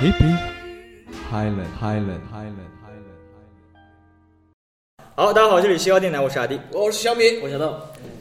[0.00, 0.38] Hippie
[1.28, 3.18] Highland Highland Highland Highland.
[5.16, 6.56] 好，大家好，这里是西高电台，我是阿弟。
[6.70, 7.74] 我是小米，我是小豆。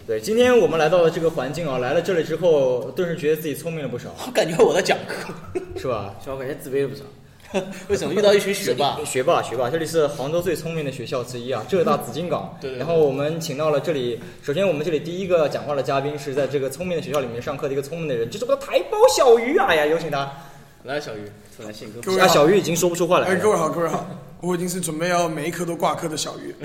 [0.07, 5.31] 对，今天我们来到了这个环境啊，来了这里之后，顿时觉得自己聪明了不少，我感觉我在讲课，
[5.79, 6.15] 是吧？
[6.19, 6.33] 是吧？
[6.33, 7.03] 我感觉自卑了不少。
[7.89, 8.97] 为什么遇到一群学霸？
[9.05, 12.51] 学霸，学霸，这里是杭州最聪明的学校之一啊，浙大紫金港。
[12.59, 19.55] 对对对然后我们请到了这里，首先我们这里第一个讲话的嘉宾是在这个聪明的学校里面上课的一个聪明的人，就是我的台胞小鱼。
[19.59, 20.27] 哎呀，有请他。
[20.83, 21.21] 来，小鱼，
[21.55, 24.07] 出来献歌，各位好小鱼已经说不出话来哎，各位好，各位好，
[24.39, 26.55] 我已经是准备要每一科都挂科的小鱼，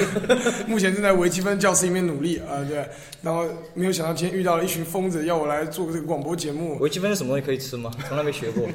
[0.68, 2.86] 目前正在微积分教室里面努力啊、对，
[3.22, 6.78] 然后没有想到今天遇到了一群疯子，要我来做这个广播节目。
[6.80, 7.90] 微积分是什么东西可以吃吗？
[8.08, 8.68] 从来没学过。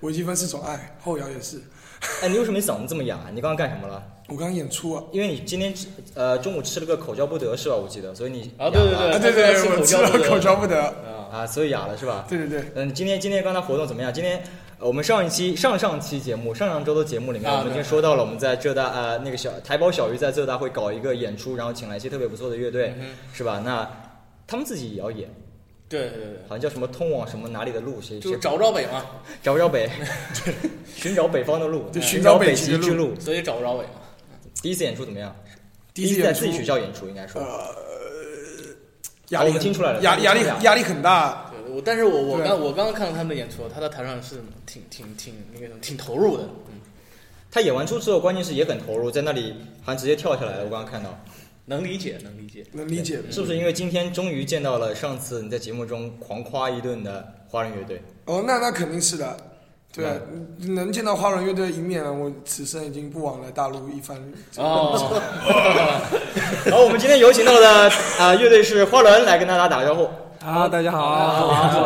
[0.00, 1.60] 微积分是种爱，后摇也是。
[2.22, 3.18] 哎，你为什么嗓子这么哑？
[3.34, 4.02] 你刚刚干什么了？
[4.28, 7.76] 我刚刚演出啊，因为你今天吃呃中午吃了个口交不得是吧？
[7.76, 10.94] 我记得，所以你啊，对对对，啊对对，我吃了口交不得。
[11.36, 12.24] 啊，所以哑了是吧？
[12.28, 14.12] 对对对，嗯，今天今天刚才活动怎么样？
[14.12, 14.38] 今天、
[14.78, 23.60] 呃我们上一期上上期节目上上周的节目里面，啊我们已经说到了我们在浙大呃那个小台胞小鱼在浙大会搞一个演出，然后请来一些特别不错的乐队，嗯是吧？
[23.64, 23.90] 那
[24.46, 25.28] 他们自己也要演，
[25.88, 29.02] 对对对，好像叫什么通往什么哪里的路，谁谁就找不着北嘛，
[29.42, 29.88] 找不着北，
[30.94, 33.18] 寻找北方的路，对寻找北寻找北极之路。
[33.18, 33.90] 所以找不着北嘛。
[34.62, 35.34] 第一次演出怎么样？
[35.94, 37.40] 第一次在自己学校演出，应该说。
[39.30, 41.50] 压力很我们听出来了压压力压力很大。
[41.50, 46.80] 对，我但是我我刚我刚刚看到他们的演出，他在台上是挺挺挺那个什么挺投入的，嗯，
[47.50, 50.64] 他演完出之后，关键是也很投入，在那里好像直接跳下来了。
[50.64, 51.18] 我刚刚看到，
[51.64, 52.64] 能理解能理解。
[52.72, 58.00] 能理解是不是因为今天终于见到了上次你在节目中狂夸一顿的花人乐队？
[58.26, 59.36] 哦，那那肯定是的。
[59.96, 60.20] 对，
[60.74, 64.16] 能见到花轮乐队一面，我此生已经不枉来大陆一番。
[64.58, 64.92] 哦，
[66.70, 70.08] 好，我们今天有请到的啊、乐队是花轮，来跟大家打个招呼。
[70.44, 71.84] 啊，大家好，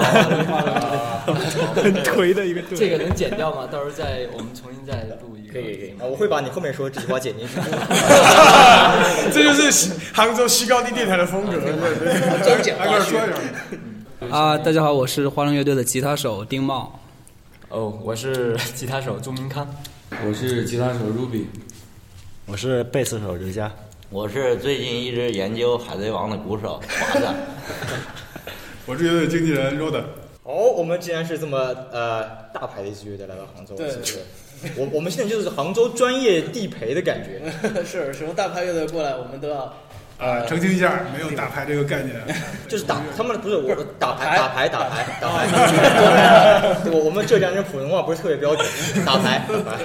[1.74, 2.76] 很颓的一个队。
[2.76, 3.66] 这个能剪掉吗？
[3.70, 5.52] 到时候再我们重新再录一个。
[5.52, 7.54] 可以可以，啊，我会把你后面说的这句话剪进去。
[9.32, 11.52] 这就是杭州西高地电台的风格。
[11.52, 13.22] 对对，这是简挨个化说一
[14.30, 14.36] 下。
[14.36, 16.99] 啊，大家好，我是花轮乐队的吉他手丁茂。
[17.70, 19.64] 哦，我是 吉他手朱明康。
[20.26, 21.44] 我是吉他手 Ruby，
[22.46, 23.70] 我是贝斯手刘佳，
[24.10, 27.26] 我是最近一直研究《海贼王》的鼓手华子。
[28.86, 30.02] 我是乐队经纪人 Roda。
[30.42, 31.58] 好，我们既然是这么
[31.92, 34.18] 呃大牌的一支乐队来到杭州，对是不是？
[34.76, 37.40] 我我们现在就是杭州专业地陪的感觉。
[37.86, 39.72] 是什么大牌乐队过来，我们都要
[40.20, 42.14] 啊，澄清一下，没有打牌这个概念。
[42.68, 45.46] 就是打他们不是我打牌牌打牌打牌打牌，
[46.84, 48.66] 对，我我们浙江人普通话不是特别标准，
[49.04, 49.82] 打牌打牌。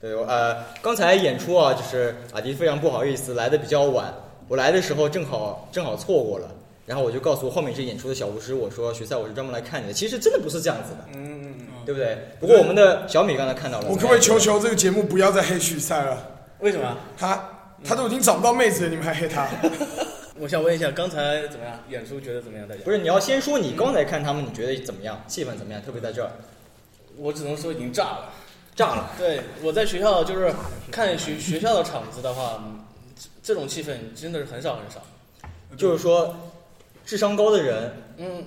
[0.00, 4.14] 对，我呃，刚才演出啊，就是阿迪非常不好意思来的比较晚，
[4.46, 6.48] 我来的时候正好正好错过了，
[6.84, 12.16] 然后我就告诉后面这演出的小巫师，我说徐赛我是专门来看你的，其实真的不是这样子的，嗯，嗯对不对？
[12.38, 16.16] 不过我们的小米刚才看到了，我可不可以求求这个节目不要再黑徐赛了？
[16.60, 16.96] 为什么？
[17.18, 17.42] 他
[17.86, 19.48] 他都已经找不到妹子了，你们还黑他？
[20.38, 21.78] 我想问一下，刚才怎么样？
[21.88, 22.68] 演出觉得怎么样？
[22.68, 25.22] 大家不是，你要先说你刚才看他们，你觉得怎么样？
[25.26, 25.80] 气氛怎么样？
[25.82, 26.30] 特别在这儿，
[27.16, 28.32] 我只能说已经炸了。
[28.74, 29.10] 炸了。
[29.16, 30.52] 对，我在学校就是
[30.90, 32.62] 看学学校的场子的话，
[33.42, 35.02] 这种气氛真的是很少很少。
[35.78, 36.36] 就是说，
[37.06, 38.44] 智商高的人嗯，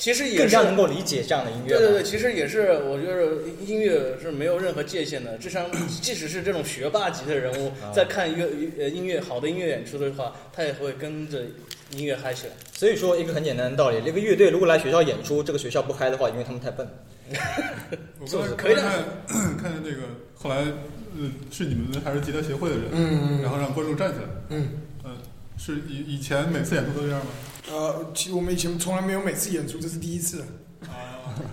[0.00, 1.76] 其实也是更加能够理解这样的音乐。
[1.76, 5.36] 对对对，，其实也是，我觉得音乐是没有任何界限的。
[5.36, 5.70] 智商，
[6.00, 8.48] 即使是这种学霸级的人物，啊在看乐
[8.78, 11.42] 呃音乐好的音乐演出的话，他也会跟着
[11.90, 12.52] 音乐嗨起来。
[12.72, 16.88] 所以说一个很简单的道理，这个乐队如果来学校演出，这个学校不嗨的话，因为他们太笨。
[18.18, 20.02] 我刚才可以的看看见这个，
[20.34, 24.68] 后来呃是你们还是吉他协会的人，嗯嗯然后让观众站起来，嗯，
[25.04, 25.10] 呃，
[25.58, 27.30] 是以以前每次演出都这样吗？
[27.70, 30.44] 呃，其实我们以前从来没有每次演出，这是第一次。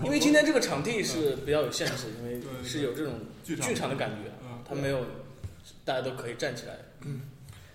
[0.04, 4.30] 因为今天这个场地是比较有限制，因为是有这种剧场的感觉，
[4.68, 4.98] 它没有
[5.84, 6.74] 大家都可以站起来。
[7.06, 7.20] 嗯，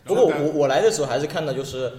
[0.03, 1.93] 不过我我来的时候还是看到，就是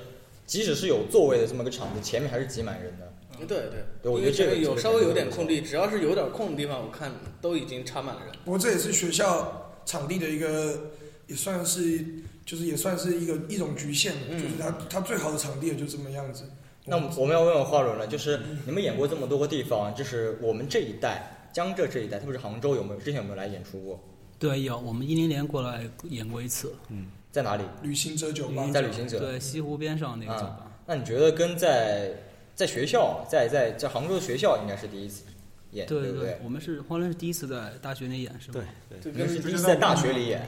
[0.46, 3.12] 即使是有座位的这么个场子，前面还是挤满人的。
[3.46, 8.32] 对对对，我觉得这个有稍微有点空地，只要是有点空的地方，我看都已经插满了人。
[8.44, 10.92] 不过这也是学校场地的一个，
[11.26, 12.04] 也算是
[12.44, 16.44] 就是也算是一个一种局限，就是它它最好的场地也就这么样子。
[16.86, 24.04] 那我们要问问花轮了，就是你们演过这么多个地方，就是我们这一代江浙这一代，特别是杭州，有没有之前有没有来演出过？
[24.38, 26.74] 对，有，我们一零年过来演过一次。
[26.90, 27.64] 嗯，在哪里？
[27.82, 29.18] 旅行者酒吧，在旅行者。
[29.18, 30.66] 对，西湖边上那个酒吧。
[30.66, 32.12] 啊、那你觉得跟在
[32.54, 35.22] 在学校，在在在杭州的学校应该是第一次
[35.70, 36.38] 演，对不对？
[36.44, 38.62] 我们是花轮是第一次在大学里演，是对
[39.00, 40.46] 对，你们是第一次在大学里演。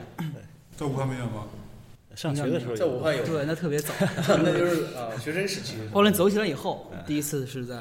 [0.75, 1.47] 在武汉没演吗？
[2.17, 3.93] 上学的时候在武汉有，对，那特别早，
[4.43, 5.75] 那就是啊学生时期。
[5.93, 7.77] 后来走起来以后，第一次是在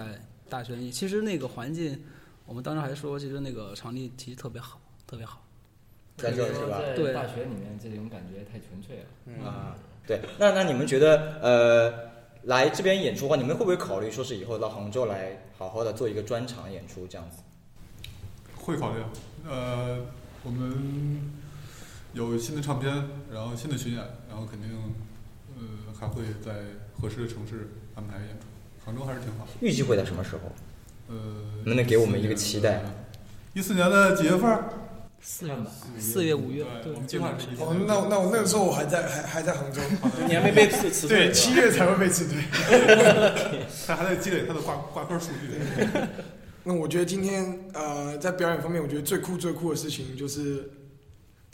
[0.51, 0.91] 大学里。
[0.91, 1.99] 其实那个环境，
[2.45, 5.43] 我们当时还说，其实那个场地其实特别好，特别好。
[6.19, 6.83] 在这是吧？
[6.95, 9.49] 对，大学里面这种感觉太纯粹了。
[9.49, 9.75] 啊，
[10.07, 10.21] 对。
[10.39, 11.95] 那那你们觉得，呃，
[12.43, 17.39] 来这边演出的话，你们会不会考虑说是以后到杭州来好好的做一个专场演出这样子？
[18.55, 18.99] 会考虑。
[19.49, 19.99] 呃，
[20.43, 21.33] 我们
[22.17, 22.91] 有新的唱片，
[23.31, 24.71] 然后新的巡演，然后肯定，
[25.55, 26.51] 呃，还会在
[26.99, 28.47] 合适的城市安排演出。
[28.83, 29.47] 杭州还是挺好。
[29.61, 30.41] 预计会在什么时候？
[31.09, 31.15] 呃，
[31.57, 32.83] 能不能给我们一个期待？
[33.53, 34.59] 一四年的几月份？
[35.21, 35.67] 四月吧，
[35.99, 36.65] 四月五月。
[36.83, 37.49] 对，我们计划是。
[37.63, 39.83] 哦，那那我那个时候我还在还还在杭州，
[40.27, 41.27] 你还没被辞辞退。
[41.27, 42.41] 对，七月才会被辞退。
[43.87, 45.61] 他还在积累他的挂挂科数据。
[46.65, 50.71] 那我觉得今天呃，在表演方面，我觉得最酷最酷的事情就是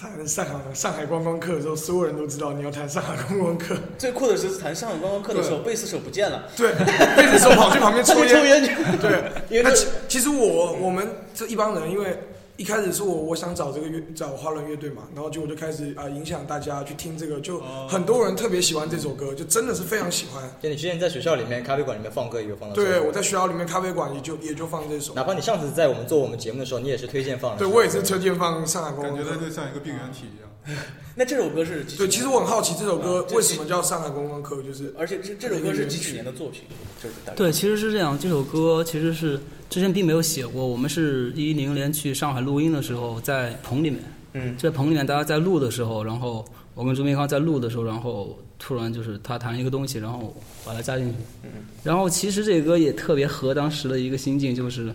[0.03, 3.77] 谈上海上海观光客的时候，所有人都知道你要谈上海观光客。
[3.97, 6.43] 最酷的是谈上海观光客的时候，贝斯手不见了。
[6.57, 6.73] 对，
[7.17, 8.29] 贝斯手跑去旁边抽烟。
[8.35, 8.75] 抽烟去。
[9.01, 12.19] 对， 因为其其实我我们这一帮人，因为。
[12.57, 20.43] 一开始是我我想找这个乐找花轮乐队嘛，然后就我就开始啊、呃、影响大家去听这个，就很多人特别喜欢这首歌，就真的是非常喜欢。
[20.63, 22.75] 就你之前在学校里面咖啡馆里面放歌也有放到。
[22.75, 25.15] 对，我在学校里面咖啡馆也就也就放这首。
[25.15, 27.59] 哪怕你上次在我们做我们节目的时候，你也是推荐放的。
[27.59, 29.17] 对，我也是推荐放上海观光。
[29.17, 30.49] 感觉它就像一个病原体一样。
[31.17, 36.63] 那这首歌是对，其实我很好奇这首歌为什么叫上海观光客，就是而且这这首歌是几几年的作品？
[37.03, 39.41] 就是对，其实是这样，这首歌其实是
[39.73, 40.67] 之前并没有写过。
[40.67, 44.01] 我们是一零年去上海录音的时候，在棚里面，
[44.35, 51.15] 嗯，在棚里面大家在录的时候，然后我跟朱明康在录的时候，然后突然就是他弹一个东西，然后把它加进去，
[51.45, 51.49] 嗯，
[51.83, 54.93] 然后其实这个歌也特别合当时的一个心境，就是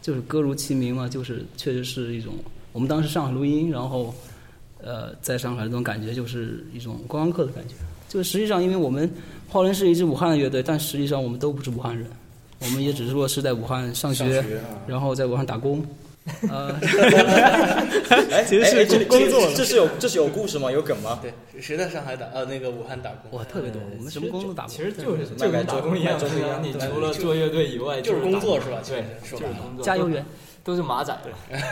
[0.00, 2.32] 就是歌如其名嘛，就是确实是一种
[2.72, 4.14] 我们当时上海录音，然后。
[4.82, 7.74] 呃，在上海这种感觉就是一种观光客的感觉。
[8.08, 9.12] 就实际上，因为我们
[9.46, 12.06] 花轮是一支武汉的乐队，但实际上我们都不是武汉人，
[12.60, 14.44] 我们也只是说是在武汉上学，
[14.86, 15.84] 然后在武汉打工。
[16.50, 16.70] 呃，
[18.30, 20.70] 哎， 其实是这工作，这是有这是有故事吗？
[20.70, 21.18] 有梗吗？
[21.22, 23.38] 对，谁在上海打呃那个武汉打工？
[23.38, 24.70] 哇，特别多，我们什么工都打过。
[24.72, 28.82] 其实就是就跟打工一样，就是你除了做乐队以外，就是工作是吧？
[28.86, 29.82] 对，就是工作。
[29.82, 30.24] 加油员
[30.62, 31.18] 都是马仔。
[31.48, 31.62] 对，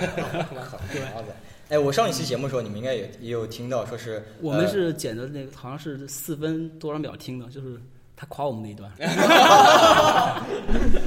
[1.14, 1.28] 马仔。
[1.68, 7.78] 哎，我上一期节目的时候，你们应该也也有听到，说是我们是剪的那个，好像是四分多少秒听的，就是
[8.20, 8.90] 他夸我们那一段。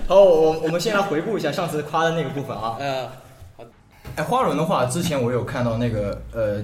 [0.08, 2.78] 好，我我们先来回顾一下上次夸的那个部分啊。
[2.80, 3.06] 嗯，
[3.58, 3.66] 好。
[4.16, 6.64] 哎，花轮的话，之前我有看到那个呃，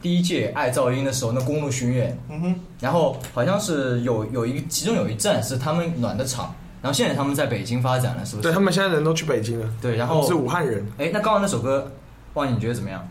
[0.00, 8.48] 第一届爱噪音的时候，那公路巡演，嗯哼，然后好像是有有一其中有一站是他们暖的场，然后现在他们在北京发展了，是不是？
[8.48, 9.68] 对他们现在人都去北京了。
[9.82, 10.86] 对，然后是武汉人。
[10.96, 11.90] 哎，那刚刚那首歌，
[12.34, 13.08] 哇，你觉得怎么样？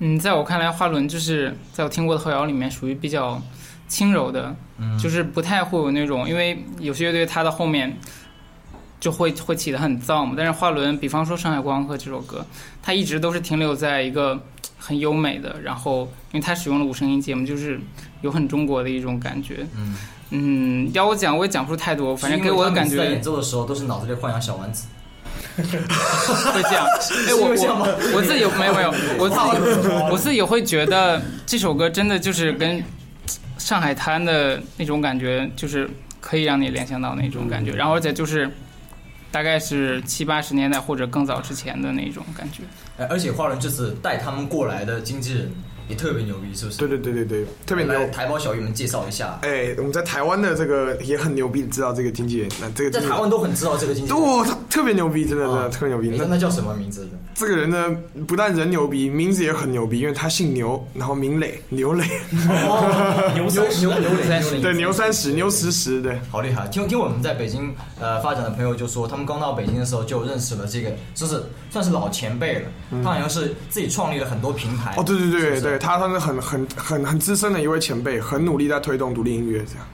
[0.00, 3.40] 嗯，在我看来，花轮就是在我听过的后摇里面属于比较
[3.88, 7.96] 轻柔的，嗯、就是不太会有那种，因为有些乐队它的后面
[8.98, 10.34] 就会会起得很燥嘛。
[10.36, 12.44] 但是花轮，比方说《上海观光和》这首歌，
[12.82, 14.40] 它一直都是停留在一个
[14.78, 16.02] 很优美的，然后
[16.32, 17.80] 因为它使用了五声音节目，就是
[18.22, 19.66] 有很中国的一种感觉。
[19.76, 19.96] 嗯
[20.30, 22.96] 嗯，要我讲我也讲不出太多，反正给我的感觉。
[22.96, 24.88] 在演奏的时候都是脑子里幻想小丸子。
[25.56, 26.84] 会这样，
[27.28, 32.82] 哎，我我我自己没有没有，我自己我自己会觉得这首歌真的就是跟
[33.66, 38.48] 上海滩的那种感觉，就是可以让你联想到那种感觉，然后而且就是
[39.32, 42.62] 大概是七八十年代或者更早之前的那种感觉。
[42.96, 45.50] 哎，而且花轮这次带他们过来的经纪人
[45.88, 46.78] 也特别牛逼，是不是？
[46.78, 48.06] 对对对对对，特别牛来。
[48.06, 54.20] 台胞小友们介绍一下，哎，我们在台湾的这个也很牛逼，知道这个经纪人，那这个在台湾都很知道这个经纪人。
[54.20, 56.16] 都他特别牛逼，真的真的特别牛逼。
[56.18, 57.08] 那那叫什么名字？
[57.34, 57.94] 这个人呢，
[58.26, 62.04] 不但人牛逼，名字也很牛逼，因为他姓牛，然后名磊，牛磊。
[63.34, 66.66] 牛三 牛牛三十，对牛三十，牛十十，对，好厉害。
[66.68, 72.62] 听听我们在北京呃发展的朋友就说，他们刚到北京的时候就认识了这个，就是算是老前辈了。
[73.02, 74.94] 他好像是自己创立了很多平台。
[74.96, 79.86] 哦，对对对对，他算是很很很很资深的一位前辈，很努力在推动独立音乐这样。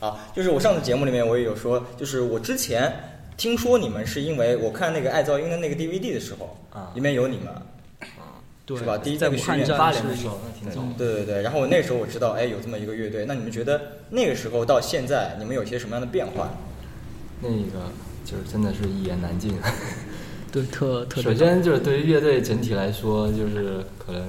[0.00, 2.92] 啊，就是我上次节目里面我也有说，就是我之前
[3.36, 8.96] 听说你们是因为我看那个爱噪音的那个 DVD 的时候，啊，里面有你们，啊对，是吧？
[8.96, 10.80] 第一在武汉站八年的时候，那挺早。
[10.96, 13.24] 对对对，然后我那时候我知道，哎，有这么一个乐队。
[13.26, 13.80] 那你们觉得
[14.10, 16.48] 那个时候到现在，你们有些什么样的变化？
[17.42, 17.90] 那个
[18.24, 19.54] 就是真的是一言难尽。
[20.52, 21.20] 对，特特。
[21.20, 24.22] 首先就是对于乐队整体来说，就是可能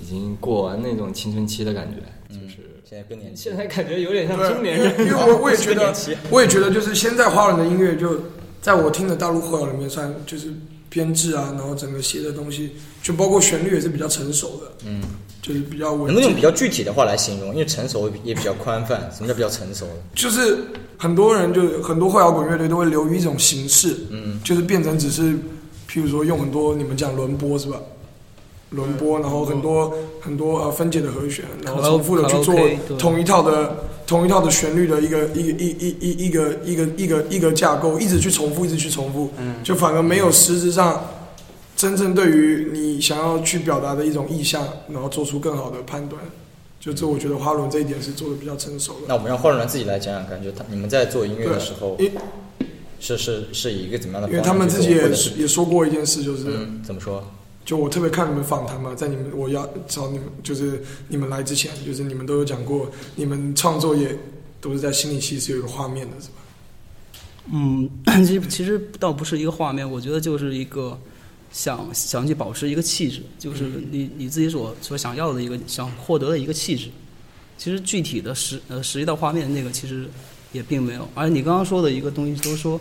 [0.00, 2.56] 已经过完那种青春期的感觉，就是
[2.88, 3.42] 现在更年期。
[3.44, 5.94] 现在感觉有点像中年人，因为我我也觉得，
[6.30, 8.20] 我也觉得就是现在华人的音乐，就
[8.60, 10.52] 在我听的大陆后摇里面算就是
[10.88, 15.02] 编制啊，然后整个写的东西，就包括旋律也是比较成熟的，嗯，
[15.42, 16.12] 就是比较稳。
[16.12, 17.52] 能用比较具体的话来形容？
[17.52, 19.10] 因为成熟也比较宽泛。
[19.14, 19.86] 什么叫比较成熟？
[20.14, 20.58] 就是
[20.96, 25.34] 很多人就很多后摇滚乐队都会流于一种形式，嗯，就是变成只是，
[25.88, 27.78] 譬如说用很多你们讲轮播是吧？
[28.70, 32.54] 轮播，然后很多很多呃分解的和弦，然后重复的去做
[32.98, 41.02] 同一套的同一套的旋律的一个一个一一一一个一个一个一个架构，一直去重复，一直去重复，嗯，就反而没有实质上
[41.76, 46.20] 真正对于你想要去表达的一种意向，然后做出更好的判断。
[46.80, 48.98] 就这，我觉得花轮这一点是做的比较成熟的。
[49.08, 51.98] 那我们让花轮自己来讲讲，感觉他你们在做音乐的时候，
[53.00, 54.28] 是是是以一个怎么样的？
[54.28, 55.08] 因为他们自己也
[55.38, 57.24] 也说过一件事，就是、嗯、怎么说？
[57.68, 64.18] 就我特别看你们访谈嘛，在你们我要找你们，就是你们来之前，就是你们都有讲过，你们创作也
[64.58, 66.36] 都是在心里其实有一个画面的，是吧？
[67.52, 67.86] 嗯，
[68.24, 70.98] 其实其实倒不是一个画面，我觉得就是一个
[71.52, 76.88] 想想去保持一个气质，就是你你自己所所想要的一个想获得的一个气质。
[77.58, 80.08] 其实具体的实呃实际到画面那个其实
[80.52, 82.80] 也并没有，而你刚刚说的一个东西都说。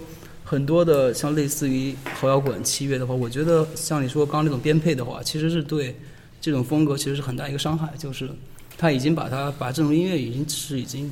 [0.50, 5.94] 很多的像类似于后摇滚、器乐的话，我觉得像你说刚刚那种编配的话，其实是对
[6.40, 7.94] 这种风格其实是很大一个伤害。
[7.98, 8.30] 就是
[8.78, 11.12] 他已经把它把这种音乐已经是已经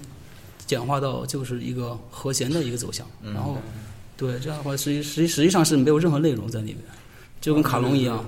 [0.65, 3.58] 简化到就是一个和弦的一个走向，然后
[4.15, 6.77] 对这样的话，实际实际实际上是没有任何内容在里面，
[7.42, 8.24] 就跟卡农一样。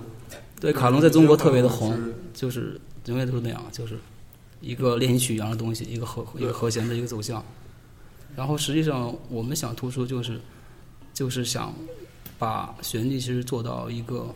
[0.60, 1.98] 对，卡农在中国特别的红，
[2.34, 3.98] 就是永远都是那样，就是
[4.60, 7.42] 一个练习曲一样的东西，一个和一个和弦的一个走向。
[8.36, 10.38] 然后实际上我们想突出就是。
[11.18, 11.74] 就是想
[12.38, 14.28] 把旋律其实做到一个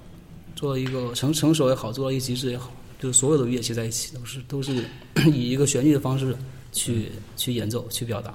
[0.56, 4.84] 做到一个成成熟也好，做到一个极致也好，就是所有的乐器在一起都是都是
[5.32, 6.36] 以一个旋律的方式
[6.72, 8.34] 去去演奏去表达。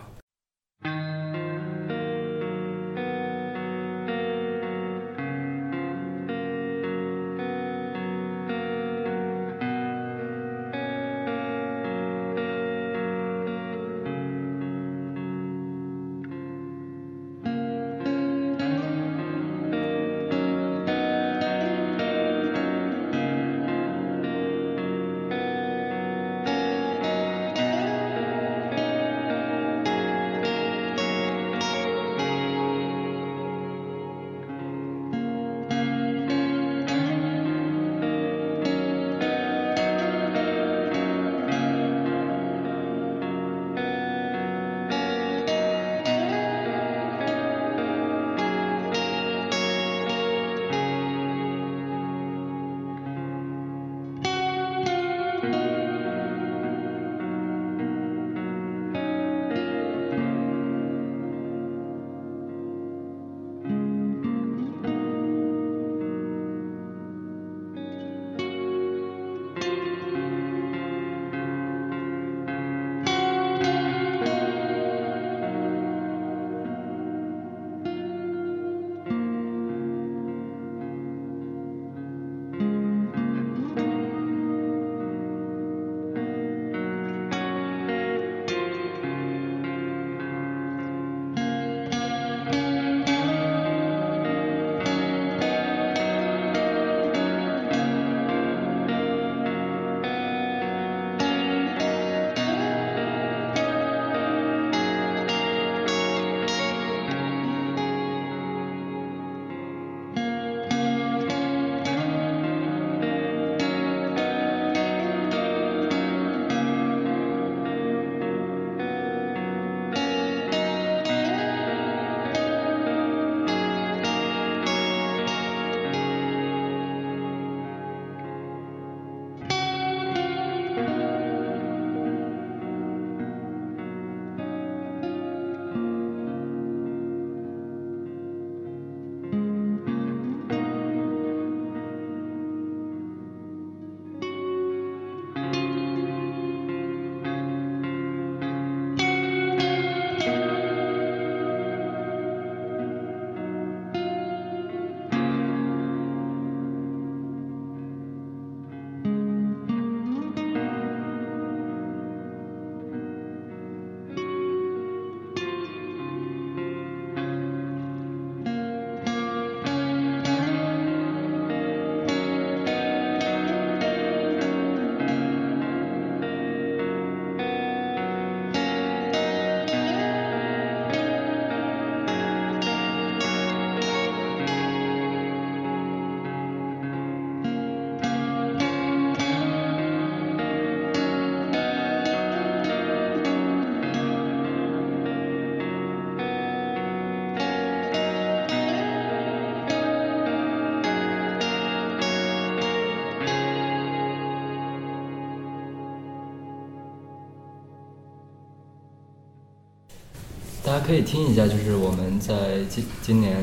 [210.79, 213.37] 家可以听一下，就是我们在今今年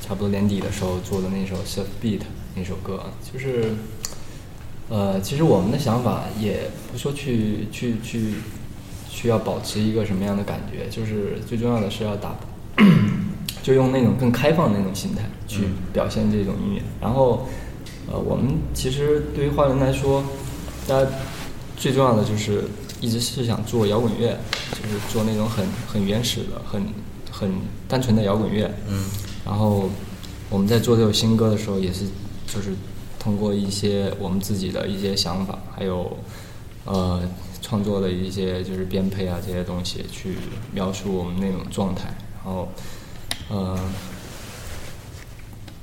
[0.00, 2.18] 差不多年底的时候做的那首《Surf Beat》
[2.56, 3.72] 那首歌，就是
[4.88, 8.34] 呃，其实我们的想法也不说去去去
[9.08, 12.34] 需要保持一个什么样的感觉，就是最重要的是要打，
[13.62, 16.82] 就用那种更开放的那种心态去表现这种音乐。
[17.00, 17.46] 然后
[18.10, 20.24] 呃，我们其实对于华人来说，
[20.88, 21.10] 大家
[21.76, 22.64] 最重要的就是
[23.00, 24.36] 一直是想做摇滚乐，
[24.72, 26.82] 就是做那种很很原始的、很
[27.30, 27.50] 很
[27.88, 28.70] 单纯的摇滚乐。
[28.88, 29.04] 嗯。
[29.44, 29.88] 然后
[30.48, 32.04] 我们在做这首新歌的时候，也是
[32.46, 32.74] 就是
[33.18, 36.16] 通过一些我们自己的一些想法，还有
[36.84, 37.22] 呃
[37.62, 40.36] 创作的一些就是编配啊这些东西，去
[40.72, 42.14] 描述我们那种状态。
[42.44, 42.68] 然后
[43.48, 43.78] 呃，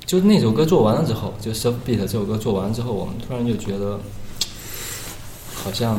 [0.06, 4.00] 就那首歌做完了之后，就《Surf Beat》这首歌做完之后，我们突然就觉得
[5.54, 5.98] 好像。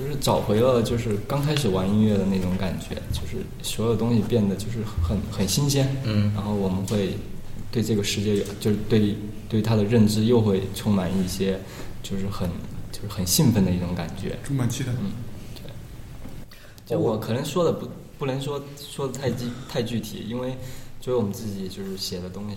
[0.00, 7.10] 就是找回了，就是刚开始玩音乐的那种感觉，就是所有东西变得就是很很新鲜，嗯，然后我们会
[7.70, 9.14] 对这个世界有，就是对
[9.46, 11.60] 对他的认知又会充满一些，
[12.02, 12.48] 就是很
[12.90, 15.12] 就是很兴奋的一种感觉，充满期待，嗯，
[15.56, 15.70] 对。
[16.86, 17.86] 就我可能说的不
[18.18, 20.56] 不能说说的太具太具体，因为
[20.98, 22.56] 作为我们自己就是写的东西，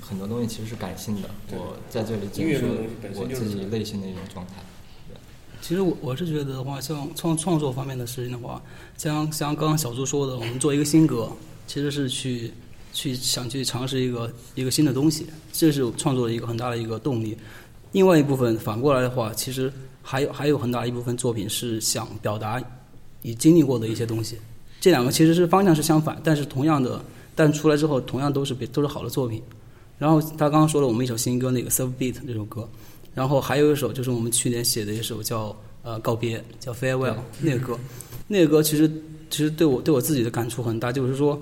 [0.00, 2.68] 很多东西其实是感性的，我在这里只是说
[3.14, 4.54] 我自己内心的一种状态。
[5.60, 8.62] 其实我我是觉得的话，像创创作方面的事情的话，
[8.96, 11.28] 像像刚刚小朱说的，我们做一个新歌，
[11.66, 12.52] 其实是去
[12.92, 17.36] 去想去尝试一个一个新的东西，这是创作的一个很大的一个动力。
[17.92, 22.62] 另外一部分反过来的话，其实还有还有很大一部分作品是想表达
[23.22, 24.38] 你经历过的一些东西。
[24.80, 27.02] 这两个其实是方向是相反，但是同样的，
[27.34, 29.42] 但出来之后同样都是都是好的作品。
[29.98, 32.68] 然后他刚刚说了我们一首新歌，那个《Surf Beat》这首歌。
[33.16, 37.78] 然后还有一首就是我们去年写的一首叫呃告别叫 farewell 那个歌，
[38.28, 38.86] 那个歌其实
[39.30, 41.40] 其实对我对我自己的感触很大，就是说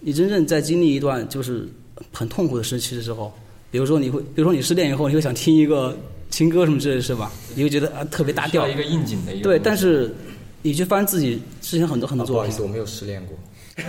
[0.00, 1.66] 你真正在经历一段就是
[2.12, 3.32] 很痛苦的时期的时候，
[3.70, 5.96] 比如说你会比如说你失恋以后你会想听一个
[6.28, 7.32] 情歌什么之类的是吧？
[7.54, 8.68] 你会觉得啊特别大调。
[8.68, 10.14] 一个应景的一个对，但是
[10.60, 13.38] 你去翻自己之前很多很多作品，不好意思我没有失恋过，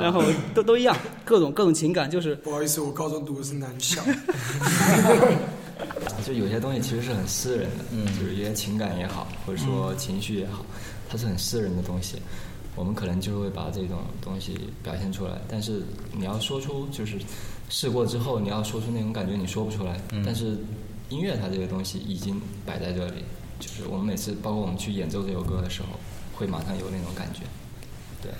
[0.00, 0.22] 然后
[0.54, 4.02] 都都一样各种各种情感就是不好意思我高中读的是男校。
[6.24, 10.64] 就有些东西其实是很私人的，嗯，就是一些情感也好，或者说情绪也好，
[11.08, 12.16] 它是很私人的东西。
[12.76, 15.82] 我们可能就会把这种东西表现出来，但是
[16.12, 17.16] 你要说出，就是
[17.68, 20.00] 试过之后，你要说出那种感觉，你说不出来。
[20.24, 20.56] 但是
[21.08, 23.22] 音乐它这个东西已经摆在这里，
[23.60, 25.88] 就是我们每次，包括我们去演奏这首歌的时候，
[26.34, 27.40] 会马上有那种感觉，
[28.20, 28.32] 对。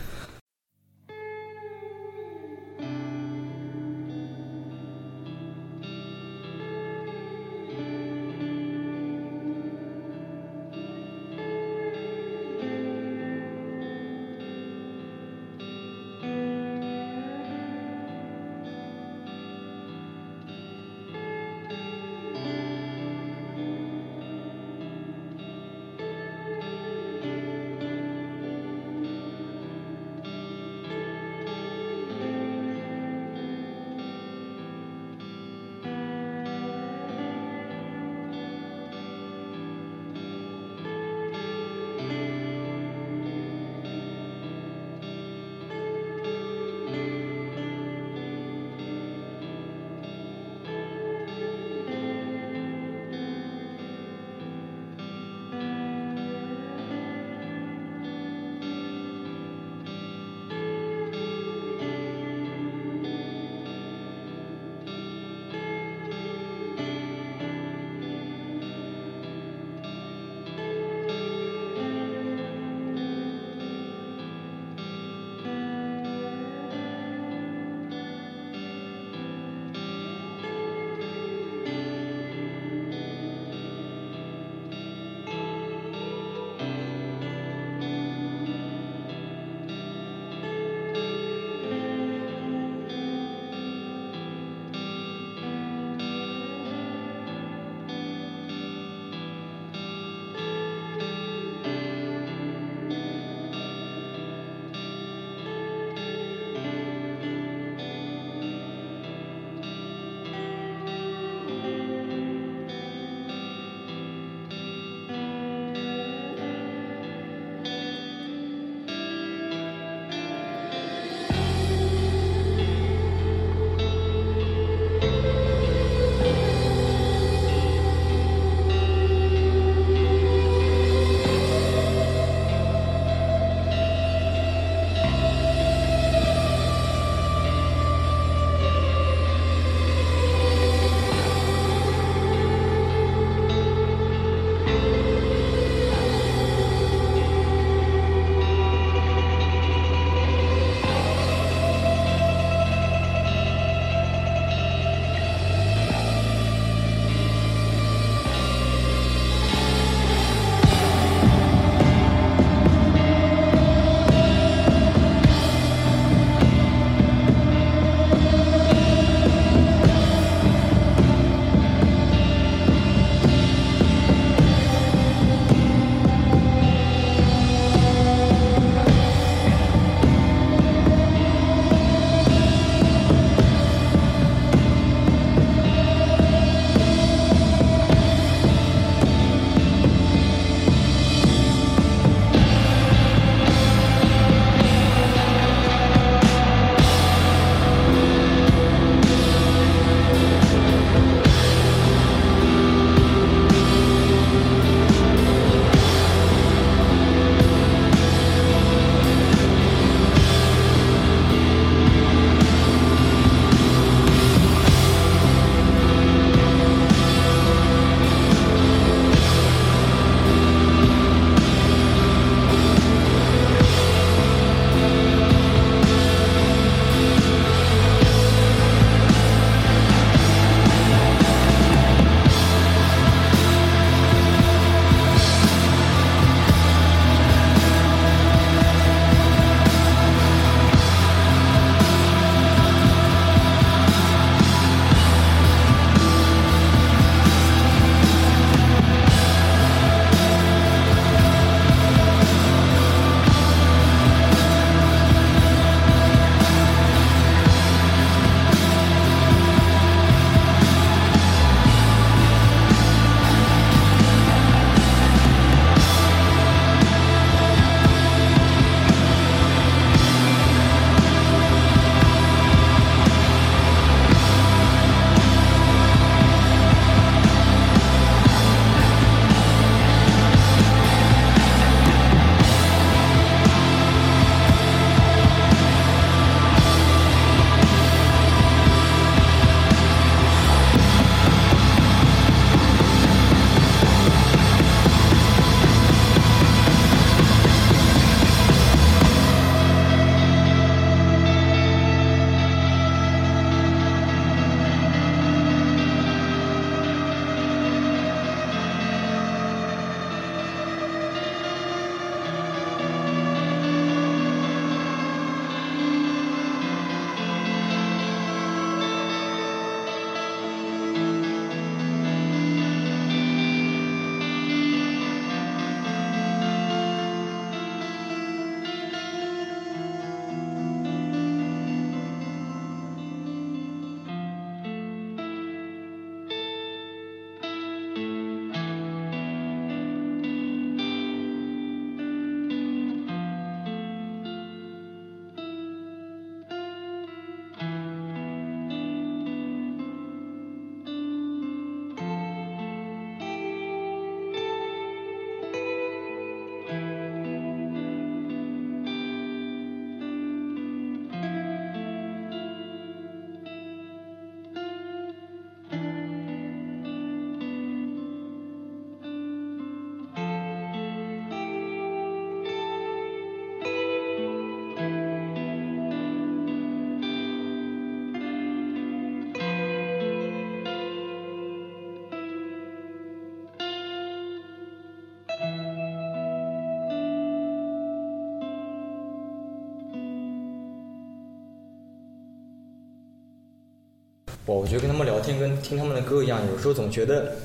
[394.44, 397.36] 不，我觉得跟他们聊天跟听他们的歌一样，有时候总觉得，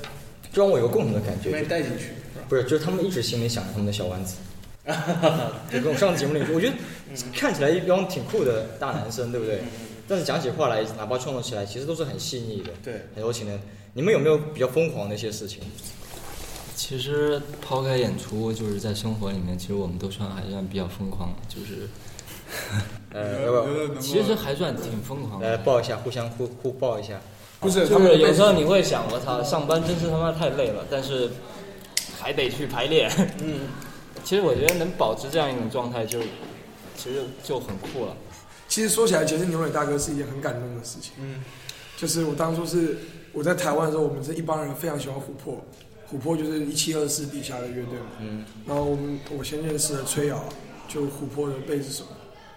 [0.52, 2.10] 就让我有个共同的感觉，被带进去。
[2.48, 4.36] 不是，就是他们一直心里想着他们的小丸子。
[5.70, 6.74] 就跟我上次节目里说，我觉得
[7.32, 9.60] 看起来一帮挺酷的大男生，对不对？
[10.08, 13.56] 但是讲起话来，哪怕创作起来，其实都是很细腻的，对，很柔情的。
[13.92, 15.60] 你们有没有比较疯狂的一些事情？
[16.74, 21.88] 其实抛开演出，就是在生活里面，其实我们都算还算比较疯狂，就是，
[23.12, 24.00] 呃，要不要？
[24.00, 25.50] 其实还算挺疯狂的。
[25.50, 27.20] 来抱一下，互相互互抱一下。
[27.60, 31.30] 不是，就是有时候你会想，我操，上班真是他妈太累了，但是
[32.18, 33.10] 还得去排练。
[33.42, 33.68] 嗯，
[34.24, 36.20] 其实我觉得能保持这样一种状态，就
[36.96, 38.16] 其实就很酷了。
[38.66, 41.12] 其实说起来，其实牛尾大哥是一件很感动的事情。
[41.18, 41.44] 嗯，
[41.98, 42.96] 就是我当初是
[43.32, 45.60] 我在台湾的时候，我们这一帮人非常喜欢琥珀，
[46.10, 48.06] 琥珀就是一七二四底下的乐队嘛。
[48.20, 50.42] 嗯，然后我们我先认识了崔瑶，
[50.88, 52.04] 就琥珀的贝斯手，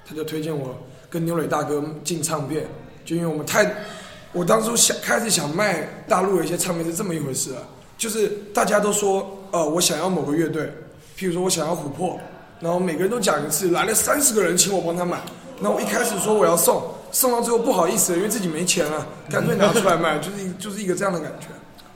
[0.06, 0.76] 他就推荐我
[1.10, 2.66] 跟牛磊大哥进唱片，
[3.06, 3.72] 就因为我们太，
[4.32, 7.62] 我当初想开始想卖大陆的一些唱片是这么一回事啊，
[7.98, 10.64] 就是大家都说，呃，我想要某个乐队，
[11.18, 12.20] 譬如说我想要琥珀，
[12.60, 15.22] 然后每个人都讲一次，来了三十个人请我帮他买，
[15.60, 21.48] 那我一开始说我要送，送到最后不好意思，因为自己没钱了，干脆拿出来卖，就是就是一个这样的感觉。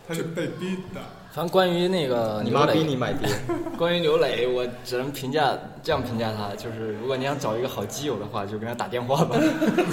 [0.08, 1.02] 他是被逼的。
[1.38, 3.30] 反正关于那个你妈逼你买碟。
[3.78, 9.38] 关于刘磊，我只能评价这样评价他，就是如果你想找一个好基友的话，就跟他打电话吧。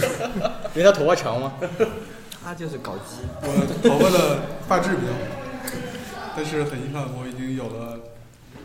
[0.74, 1.52] 因为他头发长吗？
[2.42, 3.18] 他就是搞基。
[3.42, 3.48] 我
[3.86, 5.18] 头发的发质比较好，
[6.34, 7.98] 但是很遗憾，我已经有了，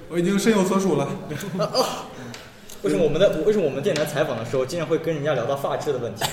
[0.08, 1.06] 我已经深有所属了。
[2.84, 6.24] 为什么我们的为什么我们电台采访的时候，经常会跟人家聊到发质的问题？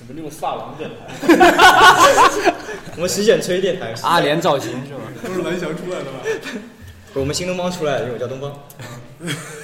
[0.00, 2.52] 我们这种发廊电台，
[2.96, 5.00] 我们洗剪吹电台，阿联造型是吗？
[5.26, 6.20] 都是蓝翔出来的吧？
[7.14, 8.52] 我们新东方出来的，因为我叫东方。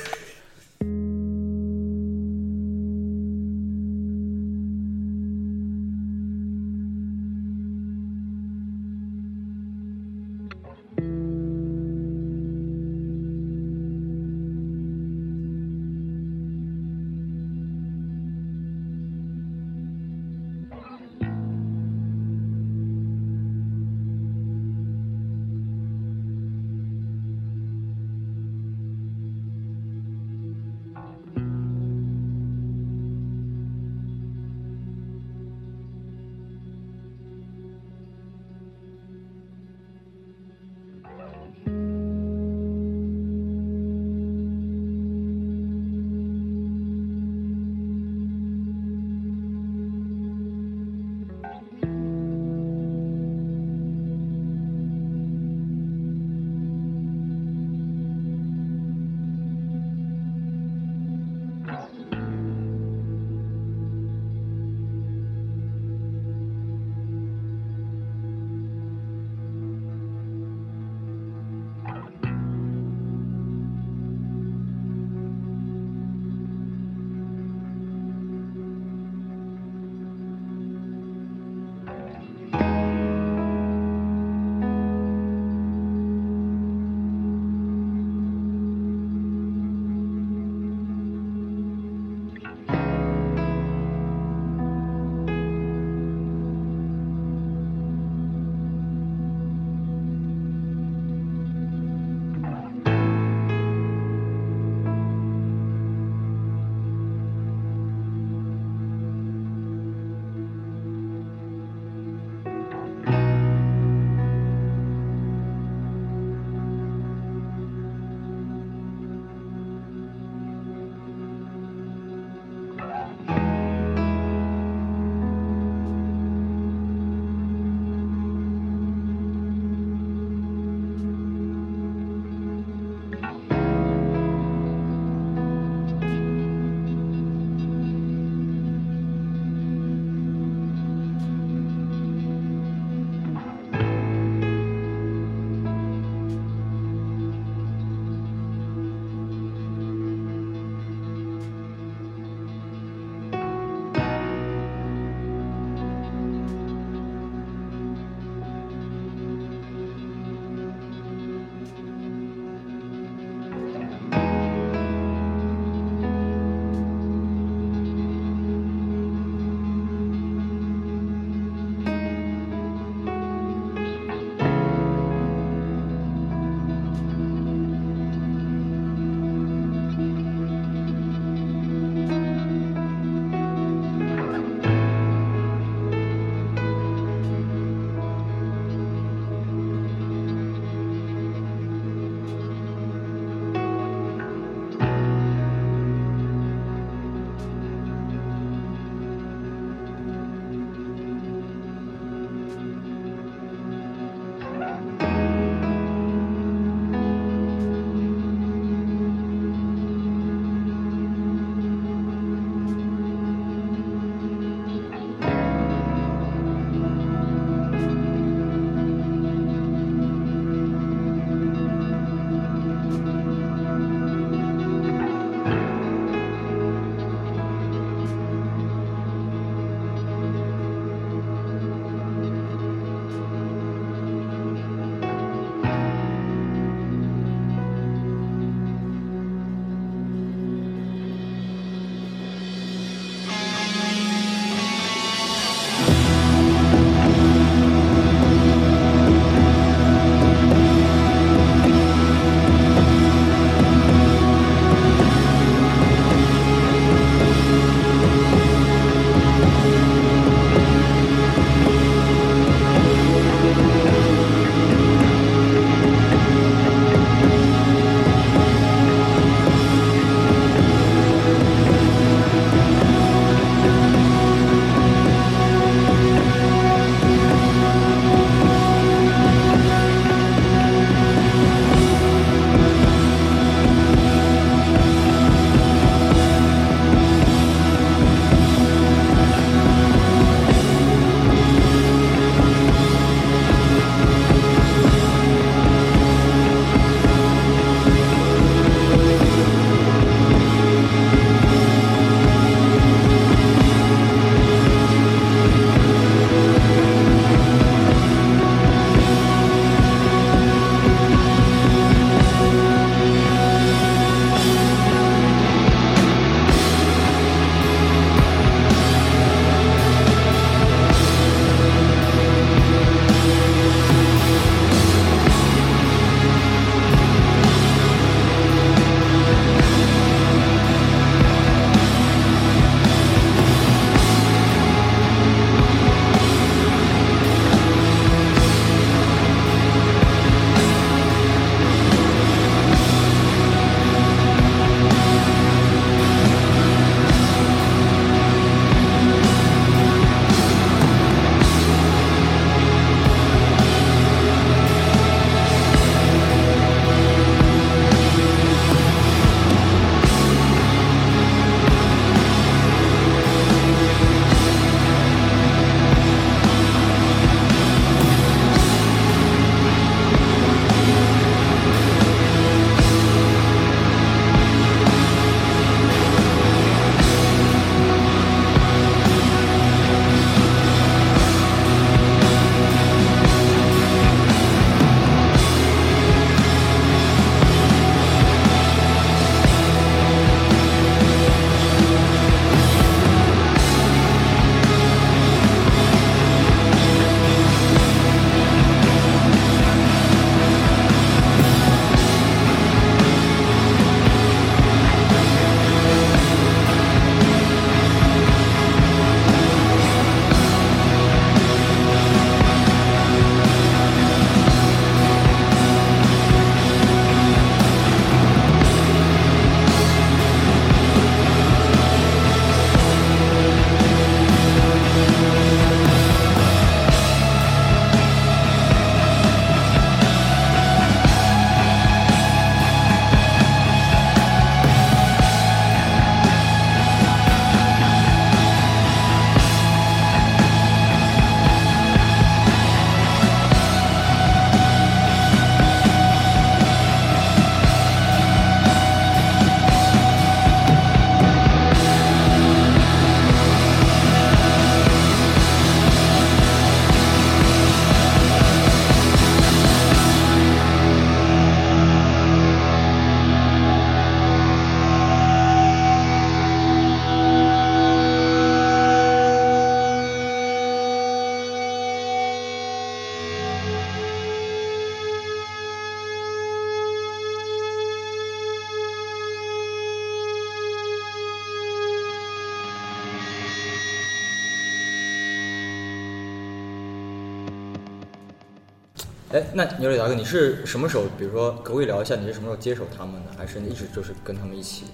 [489.55, 491.05] 那牛磊大哥，你是什么时候？
[491.19, 493.33] 比如说，可不可以聊一下你是什么时候接手他们的？
[493.37, 494.85] 还是你一直就是跟他们一起？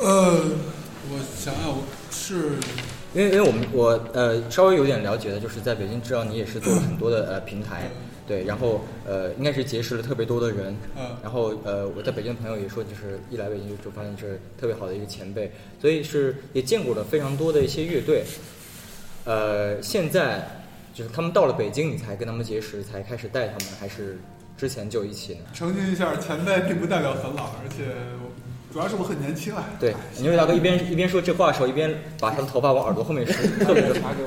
[0.00, 0.40] 呃，
[1.10, 2.56] 我想想，我是
[3.14, 7.90] 因为因为我们我呃稍微有点了解的，就是在北京，知道你也是做了很多的呃平台，
[8.26, 18.24] 对，然后呃应该是结识了特别多的人，嗯然后呃我在北京的朋友也说，就是一来北京就发现是特别好的一个前辈，所以是也见过了非常多的一些乐队，
[19.24, 20.57] 呃现在
[20.98, 24.18] 就是他们到了北京，你才跟他们结识，才开始带他们，还是
[24.56, 25.44] 之前就一起呢？
[25.54, 27.84] 澄清一下，前辈并不代表很老，而且
[28.72, 29.62] 主要是我很年轻啊。
[29.78, 31.88] 对，牛伟大哥一边一边说这话的时候，一边
[32.18, 33.32] 把他的头发往耳朵后面梳，
[33.64, 33.80] 特别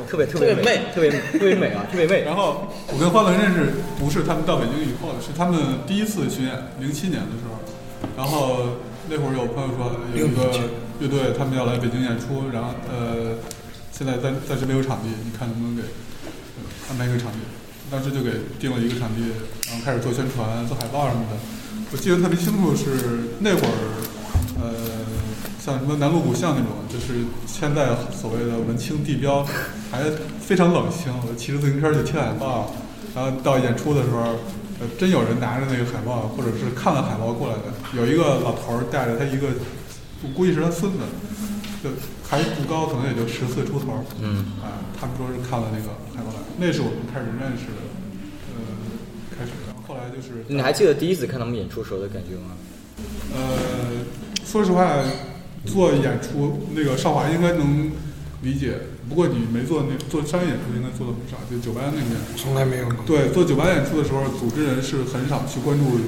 [0.08, 2.24] 特别特别美，特别特别美啊，特别美。
[2.24, 7.60] 然后我跟欢乐认识不是他们到北京以后的，是他们第一次巡演，零七年的时候。
[8.16, 10.50] 然后那会儿有朋友说有一个
[11.02, 13.36] 乐队他们要来北京演出，然后呃
[13.92, 15.88] 现在暂暂时没有场地，你看能不能给呃
[16.92, 17.38] 安排一个场地？
[17.90, 19.22] 当时就给定了一个场地，
[19.70, 21.38] 然后开始做宣传、做海报什么的。
[21.90, 23.72] 我记得特别清楚是那会儿，
[24.60, 24.76] 呃，
[25.64, 29.46] 像什么南锣鼓巷那种，就是现在所谓的文青地标，
[29.90, 30.04] 还
[30.42, 31.14] 非常冷清。
[31.28, 32.76] 我骑着自行车去贴海报，
[33.16, 34.36] 然后到演出的时候，
[34.82, 37.72] 呃，真有人拿着那个海报，或者是看了海报过来的。
[37.96, 39.48] 有一个老头儿带着他一个，
[40.24, 41.00] 我估计是他孙子，
[41.82, 41.90] 就
[42.32, 44.06] 还不高，可能也就十岁出头。
[44.22, 47.84] 嗯，啊，他们说是看了那个海报来，那是我们开始认识的，
[48.56, 48.64] 呃，
[49.38, 50.46] 开始，然后后来就是。
[50.48, 52.56] 你还记得第一次看他们演出时候的感觉吗？
[53.36, 54.08] 呃，
[54.46, 55.04] 说实话，
[55.66, 57.92] 做演出那个少华应该能
[58.44, 58.80] 理解，
[59.10, 62.88] 不过你没做那做商业演出应该做的很少，就酒吧那边从来没有。
[63.06, 66.00] 对，做酒吧演出的时候，组织人是很少去关注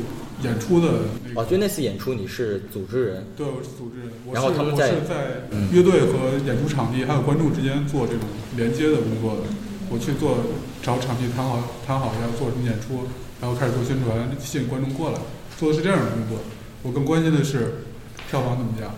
[0.43, 0.87] 演出的。
[1.35, 3.25] 哦，就那次演出你是组织人。
[3.35, 4.09] 对，我是组织人。
[4.31, 5.41] 然后他们在是在
[5.71, 8.21] 乐队和演出场地还有观众之间做这种
[8.55, 9.41] 连接的工作的。
[9.89, 10.37] 我去做
[10.81, 13.03] 找场地谈好谈好要做什么演出，
[13.39, 15.19] 然后开始做宣传，吸引观众过来，
[15.57, 16.39] 做的是这样的工作。
[16.81, 17.75] 我更关心的是
[18.29, 18.89] 票房怎么样，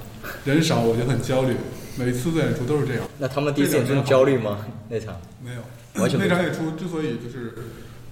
[0.45, 1.55] 人少我就很焦虑，
[1.97, 3.03] 每次的演出都是这样。
[3.17, 4.65] 那他们第一次演出你焦虑吗？
[4.87, 5.61] 那场没有，
[6.01, 7.53] 完全那场演出之所以就是，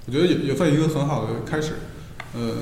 [0.05, 1.73] 我觉得也也算一个很好的开始。
[2.35, 2.57] 呃，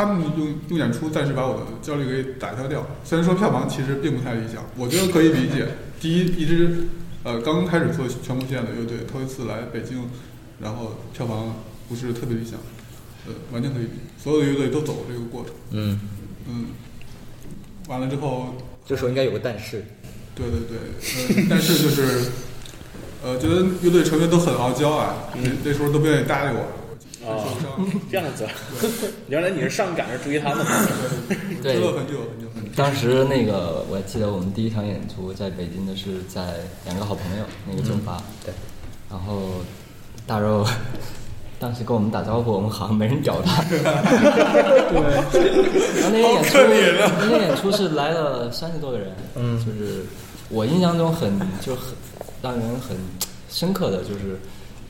[0.00, 2.86] 他们用用演出暂时把我的焦虑给打消掉。
[3.04, 5.66] 虽然说票房其实并不太理想，我觉得可以理解。
[6.00, 6.88] 第一，一支
[7.22, 10.08] 呃刚开始做全国巡演的乐队，头一次来北京，
[10.58, 11.54] 然后票房
[11.86, 12.58] 不是特别理想，
[13.26, 13.84] 呃，完全可以。
[14.16, 15.52] 所有的乐队都走过这个过程。
[15.72, 16.00] 嗯
[16.48, 16.66] 嗯，
[17.86, 18.54] 完了之后，
[18.86, 19.84] 这时候应该有个但是。
[20.34, 20.78] 对对对，
[21.36, 22.30] 呃，但是就是，
[23.22, 26.79] 呃，觉得乐队成员都很傲娇啊，那那时候都不愿意搭理我。
[27.26, 27.36] 啊，
[28.10, 28.48] 这样子，
[29.28, 30.72] 原来你是上赶着追他们的。
[31.62, 32.70] 对追了很久很久很久。
[32.74, 36.54] 当时那个我还记得我们第一场演出在北京的是在
[36.86, 38.54] 两个好朋友那个酒吧，对，
[39.10, 39.60] 然后
[40.26, 40.66] 大肉
[41.58, 43.62] 当时跟我们打招呼，我们好像没人找他。
[43.68, 43.82] 对，
[46.00, 46.56] 然后那天演出，
[47.20, 50.06] 那天演出是来了三十多个人，嗯，就是
[50.48, 51.94] 我印象中很就很
[52.40, 52.96] 让人很
[53.50, 54.40] 深刻的就是。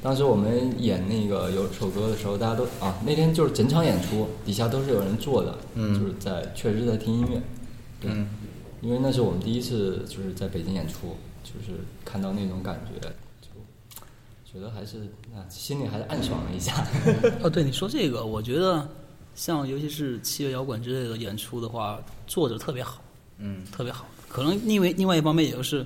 [0.02, 7.42] 当时我们演那个有首歌的时候，大家都啊，那天就是整场演出底下都是有人坐的，嗯就是在确实是在听音乐，
[8.00, 8.28] 对，嗯
[8.80, 13.08] 因为那是我们第一次就是在北京演出，就是看到那种感觉，
[13.42, 13.50] 就
[14.50, 15.00] 觉得还是
[15.34, 16.86] 啊心里还是暗爽了一下。
[17.44, 18.88] 哦，对，你说这个，我觉得
[19.34, 23.02] 像尤其是七月摇滚之类的演出的话，坐着特别好，
[23.36, 24.06] 嗯，特别好。
[24.30, 25.84] 可能因为另外一方面，也就是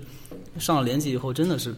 [0.58, 1.74] 上了年纪以后，真的是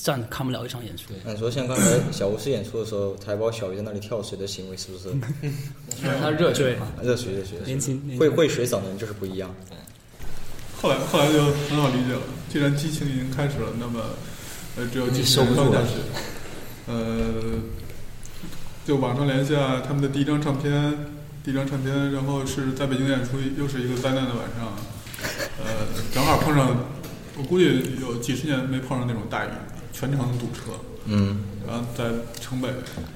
[0.00, 1.12] 站着看不了一场演出。
[1.24, 5.12] 那你说像刚才小吴师演出的时候，台宝小鱼在那里跳水的行为，是不是？
[6.22, 9.52] 他热血嘛热血热血，热血年轻会会水嗓的人就是不一样。
[10.80, 14.00] 后来后来就很好理解了，既然激情已经开始了，那么
[14.76, 15.94] 呃只有继续收不住了下去。
[16.86, 17.58] 呃，
[18.86, 20.96] 就网上联系啊，他们的第一张唱片，
[21.44, 24.76] 第一张唱片，然后是在北京演出，又是一个灾难的晚上，
[25.58, 26.76] 呃，正好碰上，
[27.36, 29.48] 我估计有几十年没碰上那种大雨，
[29.92, 30.72] 全程堵车。
[31.06, 32.04] 嗯，然后在
[32.40, 32.68] 城北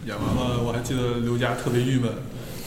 [0.07, 2.11] 演完了，我还记得刘佳特别郁闷，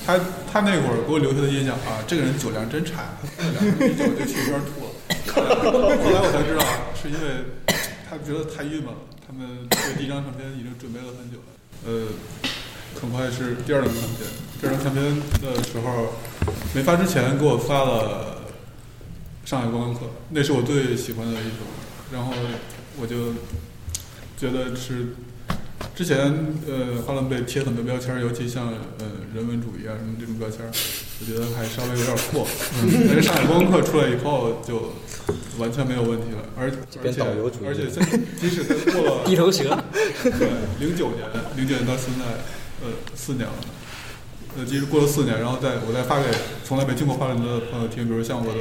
[0.06, 0.20] 他
[0.51, 4.91] 他那会儿给我留下的印象啊，这个人酒量真差，喝两瓶啤酒就去一边吐了。
[5.34, 7.45] 后来我才知道，是因为
[8.08, 9.01] 他觉得太郁闷了。
[9.26, 11.49] 他们对第一张唱片已经准备了很久了，
[11.88, 12.08] 呃，
[13.01, 14.30] 很快是第二张唱片。
[14.62, 15.03] 第二张唱片
[15.41, 16.14] 的时候，
[16.76, 18.45] 没发之前给我发了
[19.49, 21.66] 《上海观光客》，那是我最喜欢的一首，
[22.14, 22.32] 然后
[23.01, 23.34] 我就
[24.38, 25.08] 觉得是
[25.96, 26.18] 之前
[26.68, 28.68] 呃，花轮被贴很多标签儿，尤其像
[29.00, 30.72] 呃人文主义啊什么这种标签儿，
[31.20, 32.48] 我觉得还稍微有点过。
[32.84, 33.08] 嗯。
[33.08, 34.94] 但是上海观光客出来以后，就
[35.58, 36.72] 完全没有问题了，而
[37.04, 37.22] 而且
[37.66, 39.64] 而且现即使他过了 地头蛇。
[40.24, 42.26] 对，零九年零九年到现在，
[42.84, 43.56] 呃四年了，
[44.58, 46.28] 呃，即使过了四年，然后再我再发给
[46.66, 48.60] 从来没听过花轮的朋友听，比如像我的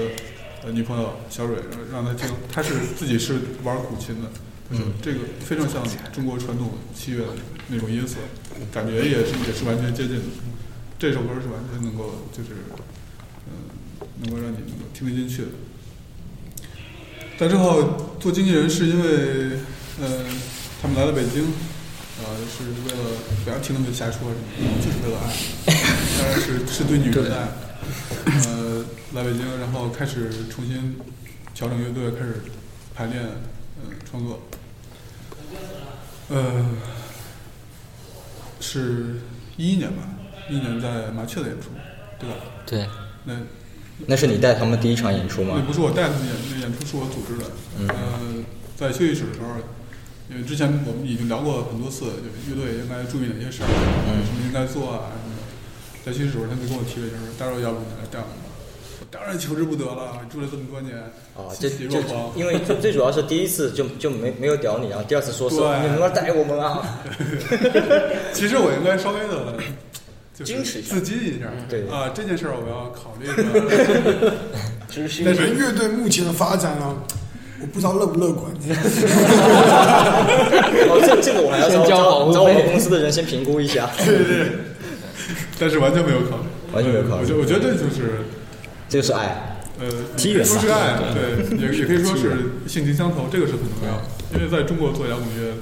[0.64, 1.57] 呃女朋友小蕊，
[1.91, 4.29] 让让她听，她是自己是玩古琴的，
[4.70, 7.24] 嗯这个非常像中国传统器乐
[7.68, 8.16] 那种音色，
[8.72, 10.22] 感觉也是也是完全接近的。
[10.98, 12.50] 这首歌是完全能够就是
[13.46, 15.48] 嗯、能够让你能够听得进去的。
[17.36, 19.58] 在之后做经纪人是因为，
[20.00, 20.24] 呃，
[20.80, 21.42] 他们来了北京，
[22.22, 23.10] 呃，是为了
[23.44, 25.34] 不要听他们瞎说什么，就是为了爱，
[26.16, 27.48] 当然是是对女人的爱。
[28.46, 28.84] 呃，
[29.14, 30.96] 来北京，然后开始重新
[31.52, 32.40] 调整乐队，开始
[32.94, 33.22] 排练，
[33.91, 34.41] 嗯、创作。
[36.28, 36.64] 呃，
[38.61, 39.20] 是
[39.57, 40.03] 一一年吧，
[40.49, 41.68] 一一年在麻雀的演出，
[42.18, 42.37] 对吧？
[42.66, 42.89] 对。
[43.24, 43.35] 那
[44.07, 45.55] 那是你带他们第一场演出吗？
[45.57, 47.51] 那不是我带他们演，那演出是我组织的。
[47.78, 48.45] 嗯呃，
[48.76, 49.57] 在休息室的时候，
[50.28, 55.43] 因为之前我们已经聊过很多次，就乐队应该注意哪些事儿，嗯什么应该做啊什么的。
[56.05, 58.43] 在休息室的时候，他就跟我提了一下，说：“大肉，要不你来带我们吧？”我
[59.14, 60.96] 当然求之不得了，住了这么多年，
[61.36, 62.32] 啊，这欣喜就若狂。
[62.34, 66.82] 因为最最主要是第一次就就没没有屌你，然后第二次说是对你能不能带我们啊？
[68.34, 69.54] 其实我应该稍微的，
[70.34, 71.46] 就是矜持一下自激一下。
[71.68, 73.36] 对啊，这件事儿我要考虑一下。
[75.24, 76.94] 但是乐队目前的发展啊，
[77.60, 78.50] 我不知道乐不乐观。
[80.90, 83.88] 哦，这这个我还要交保找我们公司的人先评估一下。
[84.04, 84.48] 对对对，
[85.58, 88.18] 但是完全没有考虑，完全没有考虑我觉我觉得这就是，
[88.89, 94.03] 这个是爱，呃，机缘吧说是爱，对，也也可以说是性情相投，这个是很重要的。
[94.35, 95.55] 因为在中国做摇滚乐，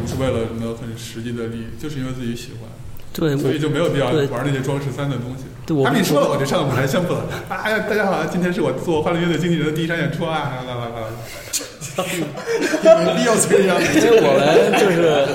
[0.00, 2.70] 不是为了什么很实际的利益，就是因为自己喜欢。
[3.12, 5.42] 对所以就没有必要对玩那些装饰三的东西。
[5.66, 7.26] 对我他们一说了，我就上舞台宣布了。
[7.48, 10.62] 哎呀，大家好，今天是我做花轮乐队经纪人的第一场演出啊！
[10.64, 12.04] 啦啦啦啦，
[13.04, 13.98] 没必要这个样子。
[13.98, 15.26] 因为我们就是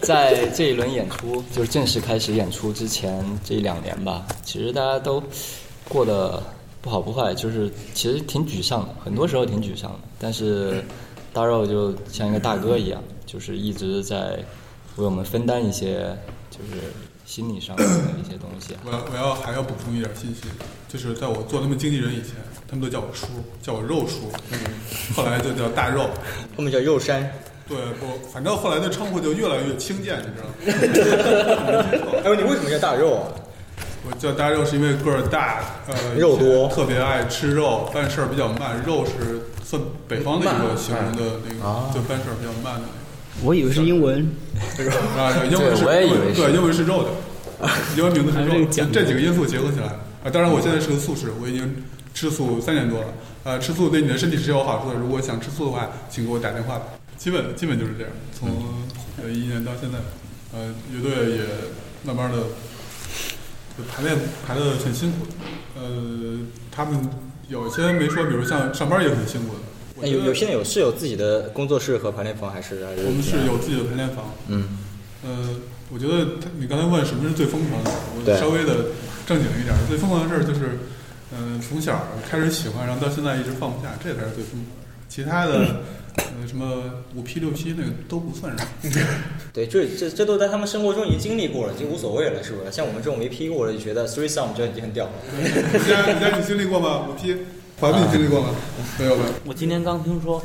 [0.00, 5.22] 在这一轮演出，就是正式开始演出之前这一两年吧，其实大家都
[5.88, 6.42] 过得
[6.80, 9.98] 不好不坏，就是其实挺沮丧的，很多时候挺沮丧的。
[10.18, 10.82] 但是
[11.32, 14.38] 大肉就像一个大哥一样，就是一直在
[14.96, 16.16] 为我们分担一些
[16.50, 16.82] 就是
[17.24, 18.74] 心理上的一些东西。
[18.84, 20.42] 我要我要还要补充一点信息，
[20.88, 22.34] 就是在我做他们经纪人以前，
[22.68, 23.26] 他们都叫我叔，
[23.62, 24.30] 叫我肉叔，
[25.14, 26.08] 后来就叫大肉，
[26.56, 27.30] 后面叫肉山。
[27.68, 31.84] 对，不，反正后来的称呼就越来越轻贱，你知道吗？
[32.24, 33.32] 哎，你为什么叫大肉啊？
[34.04, 38.82] 我叫大肉是因为个儿大，呃，肉多特别爱吃肉，办事儿比较慢。
[38.84, 42.88] 肉是算北方的一个形容的那个，啊就办事儿比较慢的
[43.42, 44.28] 我以为是英文。
[45.16, 47.10] 啊，英文是对我也以为对，英文是肉的，
[47.96, 49.86] 英文名字是肉这几个因素结合起来
[50.24, 50.30] 啊。
[50.32, 53.06] 当然，我现在是个素食，我已经吃素三年多了。
[53.44, 54.96] 呃，吃素对你的身体是有好处的。
[54.96, 56.84] 如果想吃素的话，请给我打电话吧。
[57.16, 58.48] 基本基本就是这样，从
[59.22, 59.98] 呃一年到现在，
[60.52, 61.44] 呃，乐队也
[62.04, 62.38] 慢慢的
[63.76, 64.16] 就排练
[64.46, 65.18] 排的很辛苦。
[65.76, 66.38] 呃，
[66.70, 67.08] 他们
[67.48, 70.08] 有些没说，比如像上班也很辛苦的。
[70.08, 74.24] 有有现在有是有自己的工作室和排练房，还是我们是有自己的排练房。
[74.48, 74.78] 嗯，
[75.24, 75.48] 呃，
[75.90, 78.86] 我觉得他你刚才问什么是最疯狂的，我稍微的
[79.26, 79.78] 正经一点儿。
[79.86, 80.78] 最疯狂的事儿就是，
[81.32, 84.86] 嗯、从小开始喜欢，然后到现在一直放不下，这才是最疯狂的。
[85.08, 85.82] 其他的，
[86.16, 86.66] 呃，什么
[87.14, 88.70] 五 P 六 P 那个都不算什么。
[89.52, 92.72] 对，这这这都在他们生活中已经经历过了，已经无所谓了，是不是？
[92.72, 95.12] 像我们这种没 P 过的，就觉得 three song 就已经很屌了。
[95.34, 97.06] 你家你家你经历过吗？
[97.08, 97.36] 五 P，
[97.80, 98.48] 华子你经历过吗？
[98.98, 99.28] 没有没有？
[99.44, 100.42] 我今天刚听说，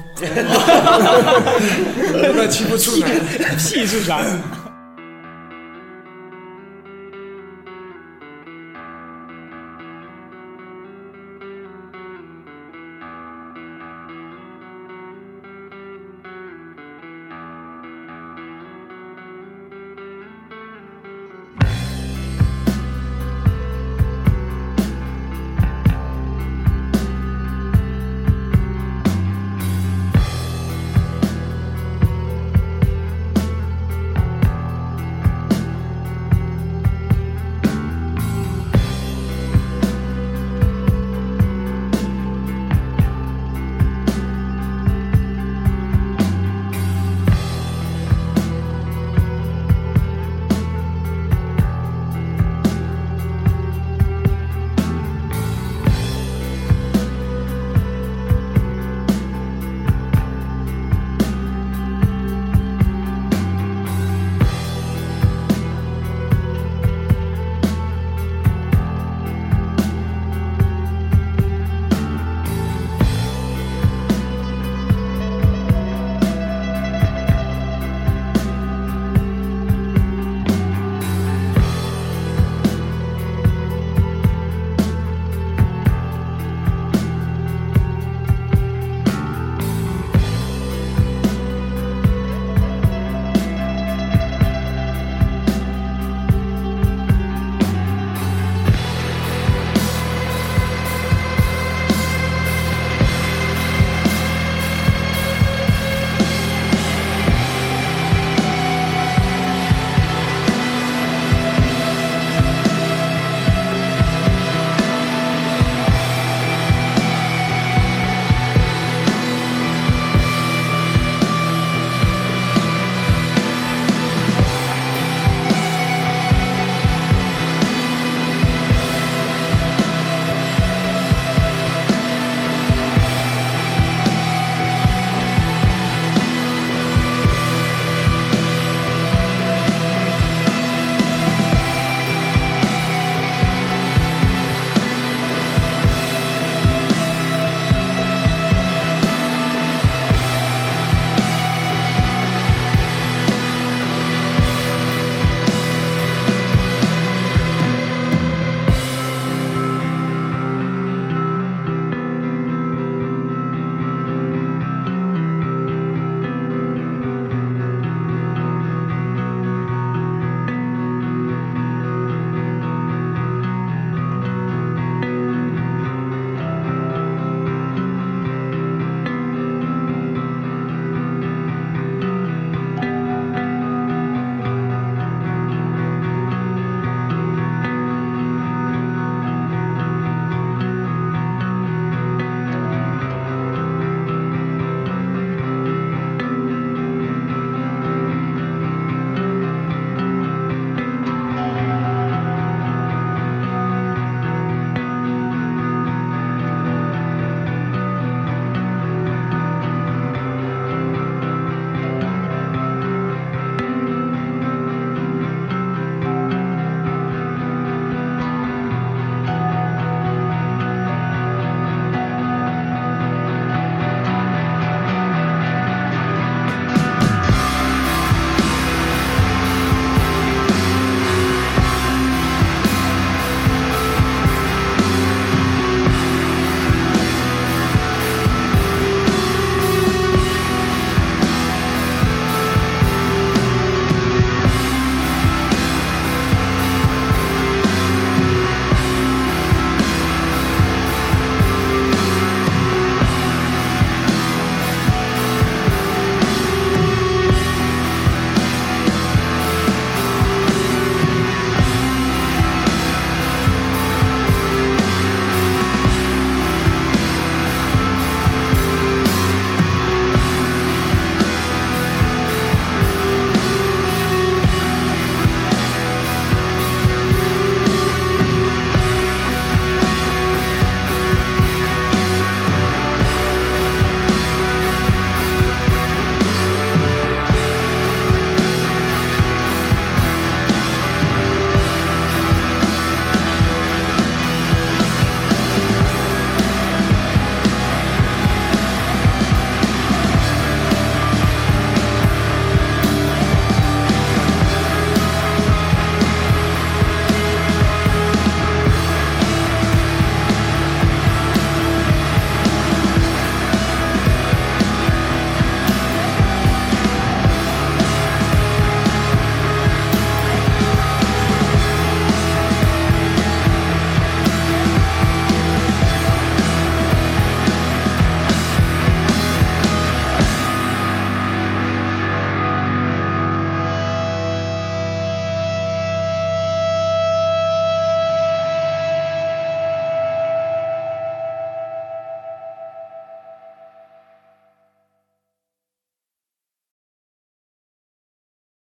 [2.23, 3.09] 都在欺负处男。
[3.57, 4.21] 屁是啥？